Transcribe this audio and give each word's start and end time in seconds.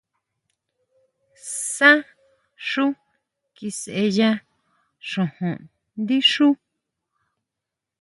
Sʼá 1.71 1.91
xu 2.67 2.85
kisʼeya 3.55 4.29
xojón 5.09 5.57
ndí 5.99 6.17
xuú. 6.31 6.53